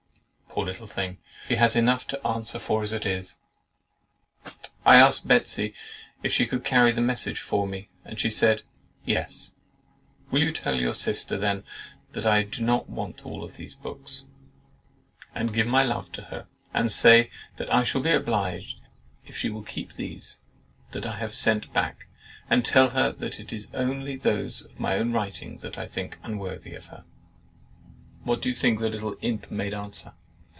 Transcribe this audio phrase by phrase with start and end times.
[0.53, 1.17] Poor little thing!
[1.47, 3.37] She has enough to answer for, as it is.
[4.85, 5.73] I asked Betsey
[6.23, 8.63] if she could carry a message for me, and she said
[9.05, 9.53] "YES."
[10.29, 11.63] "Will you tell your sister, then,
[12.11, 14.25] that I did not want all these books;
[15.33, 18.81] and give my love to her, and say that I shall be obliged
[19.25, 20.41] if she will still keep these
[20.91, 22.07] that I have sent back,
[22.49, 26.17] and tell her that it is only those of my own writing that I think
[26.21, 27.05] unworthy of her."
[28.25, 30.13] What do you think the little imp made answer?